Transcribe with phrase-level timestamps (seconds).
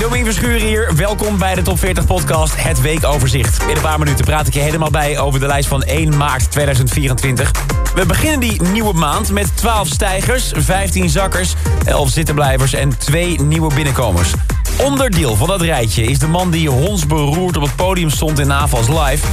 [0.00, 0.96] Domien Verschuren hier.
[0.96, 3.62] Welkom bij de Top 40 podcast Het Weekoverzicht.
[3.62, 6.50] In een paar minuten praat ik je helemaal bij over de lijst van 1 maart
[6.50, 7.50] 2024.
[7.94, 13.74] We beginnen die nieuwe maand met 12 stijgers, 15 zakkers, 11 zittenblijvers en 2 nieuwe
[13.74, 14.32] binnenkomers.
[14.84, 18.88] Onderdeel van dat rijtje is de man die hondsberoerd op het podium stond in Navals
[18.88, 19.26] Live.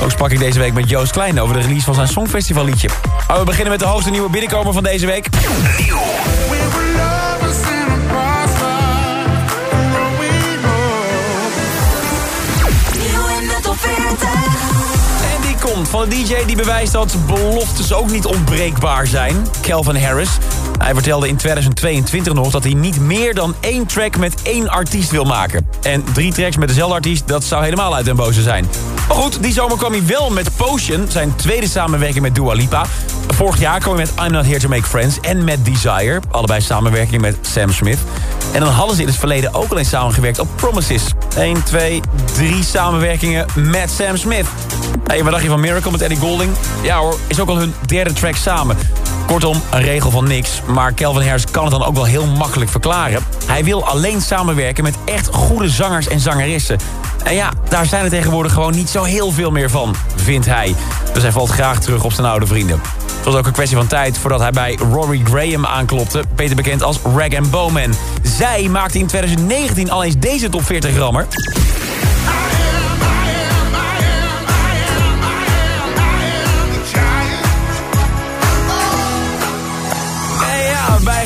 [0.00, 2.88] Ook sprak ik deze week met Joost Klein over de release van zijn Songfestival liedje.
[3.28, 5.26] Maar we beginnen met de hoogste nieuwe binnenkomer van deze week.
[5.26, 6.47] En
[15.86, 19.46] van de DJ die bewijst dat beloftes ook niet onbreekbaar zijn.
[19.62, 20.38] Calvin Harris.
[20.78, 25.10] Hij vertelde in 2022 nog dat hij niet meer dan één track met één artiest
[25.10, 25.68] wil maken.
[25.82, 28.66] En drie tracks met dezelfde artiest, dat zou helemaal uit den boze zijn.
[29.08, 32.86] Maar goed, die zomer kwam hij wel met Potion, zijn tweede samenwerking met Dua Lipa.
[33.28, 36.20] Vorig jaar kwam hij met I'm Not Here To Make Friends en met Desire.
[36.30, 37.98] Allebei samenwerking met Sam Smith.
[38.52, 41.02] En dan hadden ze in het verleden ook al eens samengewerkt op Promises.
[41.36, 42.02] 1, 2,
[42.34, 44.46] 3 samenwerkingen met Sam Smith.
[45.06, 46.52] Hey, wat dacht je van Miracle met Eddie Golding?
[46.82, 48.76] Ja hoor, is ook al hun derde track samen.
[49.28, 50.60] Kortom, een regel van niks.
[50.66, 53.22] Maar Calvin Harris kan het dan ook wel heel makkelijk verklaren.
[53.46, 56.78] Hij wil alleen samenwerken met echt goede zangers en zangeressen.
[57.24, 60.74] En ja, daar zijn er tegenwoordig gewoon niet zo heel veel meer van, vindt hij.
[61.12, 62.80] Dus hij valt graag terug op zijn oude vrienden.
[63.16, 66.22] Het was ook een kwestie van tijd voordat hij bij Rory Graham aanklopte.
[66.34, 67.94] Beter bekend als Rag Bowman.
[68.22, 71.26] Zij maakte in 2019 al eens deze top 40 rammer.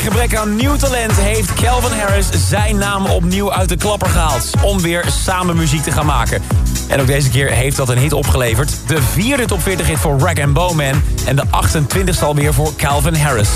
[0.03, 4.51] Gebrek aan nieuw talent heeft Calvin Harris zijn naam opnieuw uit de klapper gehaald.
[4.63, 6.43] Om weer samen muziek te gaan maken.
[6.89, 8.73] En ook deze keer heeft dat een hit opgeleverd.
[8.87, 11.03] De vierde top 40 hit voor Rag Bowman.
[11.27, 13.49] En de 28ste alweer voor Calvin Harris.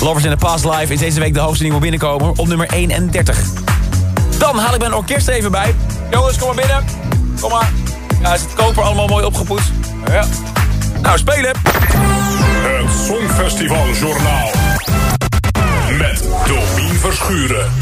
[0.00, 3.38] Lovers in the Past Live is deze week de hoogste nieuwe binnenkomer op nummer 31.
[4.38, 5.74] Dan haal ik mijn orkest even bij.
[6.10, 6.84] Jongens, kom maar binnen.
[7.40, 7.72] Kom maar.
[8.22, 9.70] Ja, is het koper allemaal mooi opgepoetst?
[10.06, 10.24] Ja.
[11.02, 11.52] Nou, spelen.
[12.62, 14.67] Het Songfestival Journaal.
[15.98, 17.72] Met Domien Verschuren.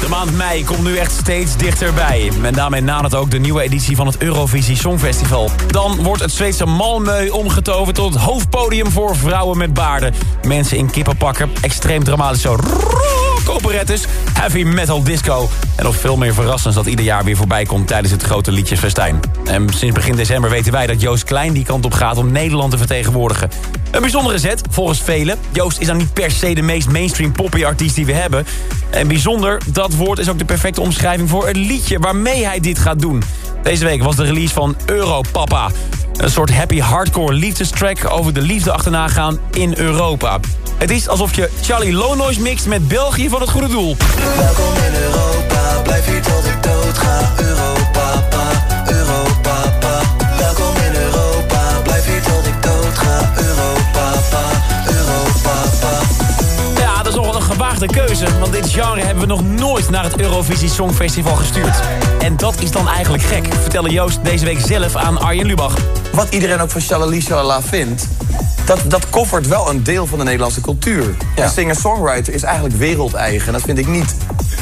[0.00, 2.32] De maand mei komt nu echt steeds dichterbij.
[2.42, 5.50] En daarmee nadert ook de nieuwe editie van het Eurovisie Songfestival.
[5.66, 10.14] Dan wordt het Zweedse Malmö omgetoverd tot het hoofdpodium voor vrouwen met baarden.
[10.46, 12.48] Mensen in kippenpakken, extreem dramatische
[13.48, 15.50] operettes, heavy metal disco...
[15.76, 17.86] en nog veel meer verrassends dat ieder jaar weer voorbij komt...
[17.86, 19.20] tijdens het grote liedjesfestijn.
[19.44, 22.18] En sinds begin december weten wij dat Joost Klein die kant op gaat...
[22.18, 23.50] om Nederland te vertegenwoordigen.
[23.90, 25.38] Een bijzondere zet, volgens velen.
[25.52, 28.46] Joost is dan niet per se de meest mainstream poppy artiest die we hebben.
[28.90, 31.98] En bijzonder, dat woord is ook de perfecte omschrijving voor het liedje...
[31.98, 33.22] waarmee hij dit gaat doen.
[33.66, 35.70] Deze week was de release van Europapa.
[36.16, 40.40] Een soort happy hardcore liefdestrack over de liefde achterna gaan in Europa.
[40.78, 43.96] Het is alsof je Charlie Lonois mixt met België van het goede doel.
[44.36, 46.98] Welkom in Europa, blijf hier tot ik dood
[57.88, 61.76] een gewaagde keuze, want dit genre hebben we nog nooit naar het Eurovisie Songfestival gestuurd.
[62.20, 65.76] En dat is dan eigenlijk gek, vertelde Joost deze week zelf aan Arjen Lubach.
[66.12, 68.08] wat iedereen ook van Shalali Shalala vindt...
[68.64, 71.14] Dat, dat koffert wel een deel van de Nederlandse cultuur.
[71.36, 73.46] Een singer-songwriter is eigenlijk wereldeigen.
[73.46, 74.14] En dat vind ik niet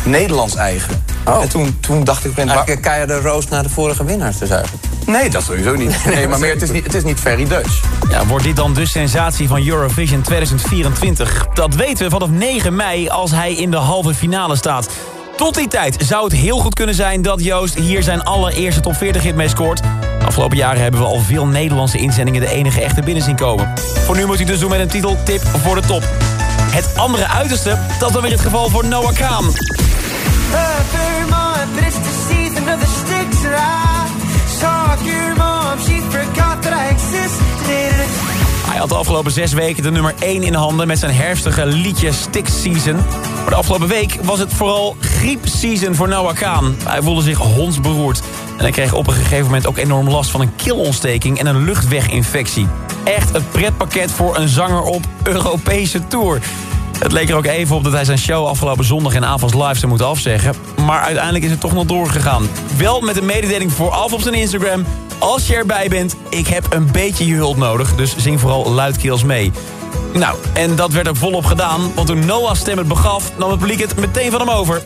[0.04, 1.04] Nederlands eigen.
[1.24, 2.36] En toen, toen dacht ik...
[2.36, 4.78] moment, Eigenlijk je de roos naar de vorige winnaars te zuigen.
[5.06, 6.04] Nee, dat sowieso niet.
[6.14, 7.80] Nee, maar meer, het, is niet het is niet very Dutch.
[8.10, 11.46] Ja, wordt dit dan de sensatie van Eurovision 2024?
[11.54, 14.88] Dat weten we vanaf 9 mei als hij in de halve finale staat.
[15.36, 18.94] Tot die tijd zou het heel goed kunnen zijn dat Joost hier zijn allereerste top
[18.96, 19.80] 40 hit mee scoort.
[20.26, 23.72] Afgelopen jaren hebben we al veel Nederlandse inzendingen de enige echte binnen zien komen.
[24.04, 26.02] Voor nu moet hij dus doen met een titel Tip voor de top.
[26.70, 29.44] Het andere uiterste, dat is dan weer het geval voor Noah Kaan.
[38.88, 42.94] De afgelopen zes weken de nummer 1 in handen met zijn herfstige liedje Stick Season.
[42.94, 46.76] Maar de afgelopen week was het vooral griepseason voor Noah Kaan.
[46.84, 48.22] Hij voelde zich hondsberoerd.
[48.56, 51.64] En hij kreeg op een gegeven moment ook enorm last van een keelontsteking en een
[51.64, 52.66] luchtweginfectie.
[53.04, 56.40] Echt het pretpakket voor een zanger op Europese tour.
[56.98, 59.74] Het leek er ook even op dat hij zijn show afgelopen zondag in Avals Live
[59.74, 60.54] zou moeten afzeggen.
[60.84, 62.48] Maar uiteindelijk is het toch nog doorgegaan.
[62.76, 64.84] Wel met een mededeling vooraf op zijn Instagram.
[65.18, 67.94] Als je erbij bent, ik heb een beetje je hulp nodig.
[67.94, 69.52] Dus zing vooral luidkeels mee.
[70.12, 71.92] Nou, en dat werd er volop gedaan.
[71.94, 74.82] Want toen Noah's stem het begaf, nam het publiek het meteen van hem over.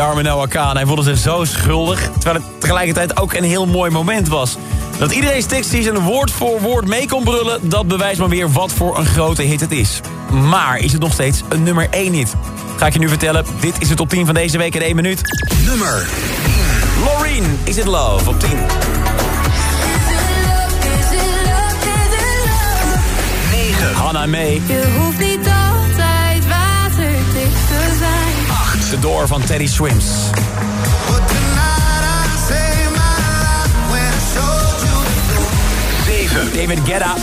[0.00, 0.76] Die.
[0.76, 2.10] Hij voelde zich zo schuldig.
[2.18, 4.56] Terwijl het tegelijkertijd ook een heel mooi moment was.
[4.98, 7.68] Dat iedereen Stick een woord voor woord mee kon brullen...
[7.68, 10.00] dat bewijst maar weer wat voor een grote hit het is.
[10.30, 12.34] Maar is het nog steeds een nummer 1 hit?
[12.76, 13.44] Ga ik je nu vertellen.
[13.60, 15.22] Dit is de top 10 van deze week in 1 minuut.
[15.66, 16.08] Nummer
[17.04, 18.48] Laureen, Is It Love op 10.
[23.94, 24.60] Hannah May.
[29.00, 30.30] The Door van Teddy Swims.
[36.52, 37.14] David Guetta.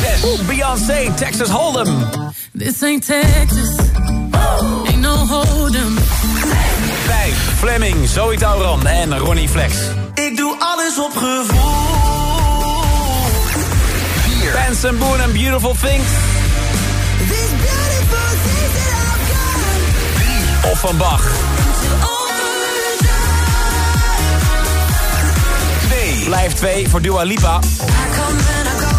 [0.00, 0.46] Zes.
[0.46, 1.88] Beyoncé, Texas Hold'em.
[2.58, 3.76] This ain't Texas.
[4.86, 5.98] Ain't no Hold'em.
[7.06, 7.58] Vijf.
[7.58, 9.74] Fleming, Zoe Tauran en Ronnie Flex.
[10.14, 11.70] Ik doe alles op gevoel.
[14.22, 14.52] Vier.
[14.52, 16.39] Benson Boone en Beautiful Things.
[20.72, 21.28] Of van Bach.
[25.86, 26.24] Twee.
[26.24, 27.58] Blijf twee voor Dua Lipa.
[27.58, 27.62] I
[28.16, 28.96] come and I go.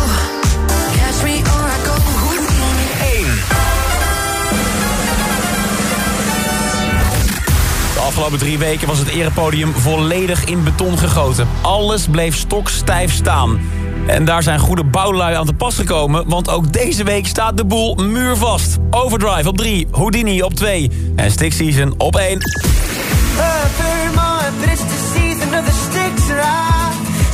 [0.97, 1.93] Catch me or I go.
[3.01, 3.33] Eén.
[7.93, 11.47] De afgelopen drie weken was het erepodium volledig in beton gegoten.
[11.61, 13.59] Alles bleef stokstijf staan.
[14.05, 16.23] En daar zijn goede bouwlui aan te pas gekomen...
[16.27, 18.77] want ook deze week staat de boel muurvast.
[18.89, 22.37] Overdrive op 3, Houdini op 2 en Stick Season op 1.
[23.75, 26.91] Vermont, but it's the season of the sticks and I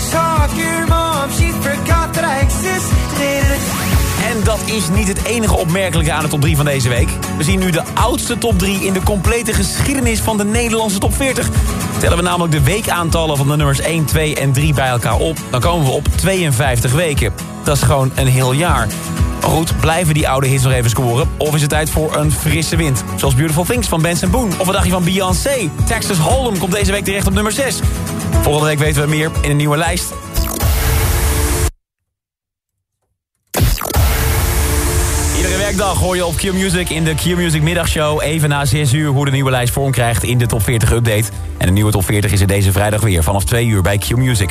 [0.09, 2.97] saw your mom, she forgot that I existed.
[4.31, 7.09] En dat is niet het enige opmerkelijke aan de top 3 van deze week.
[7.37, 11.15] We zien nu de oudste top 3 in de complete geschiedenis van de Nederlandse top
[11.15, 11.49] 40.
[11.99, 15.37] Tellen we namelijk de weekaantallen van de nummers 1, 2 en 3 bij elkaar op...
[15.49, 17.33] dan komen we op 52 weken.
[17.63, 18.87] Dat is gewoon een heel jaar.
[19.41, 21.29] Maar goed, blijven die oude hits nog even scoren?
[21.37, 23.03] Of is het tijd voor een frisse wind?
[23.15, 24.51] Zoals Beautiful Things van Benson Boone.
[24.57, 25.69] Of wat dacht je van Beyoncé?
[25.85, 27.79] Texas Hold'em komt deze week terecht op nummer 6.
[28.41, 30.13] Volgende week weten we meer in een nieuwe lijst.
[35.67, 38.21] Werkdag hoor je op Q-Music in de Q-Music middagshow...
[38.21, 41.23] even na 6 uur hoe de nieuwe lijst vorm krijgt in de top 40 update.
[41.57, 44.49] En de nieuwe top 40 is er deze vrijdag weer vanaf 2 uur bij Q-Music.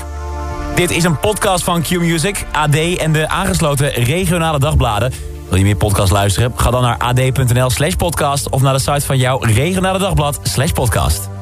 [0.75, 5.13] Dit is een podcast van Q-Music, AD en de aangesloten regionale dagbladen.
[5.49, 6.53] Wil je meer podcast luisteren?
[6.57, 8.51] Ga dan naar ad.nl slash podcast...
[8.51, 11.36] of naar de site van jouw regionale dagblad slash podcast.